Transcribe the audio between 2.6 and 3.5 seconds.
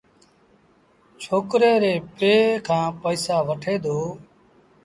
کآݩ پئيٚسآ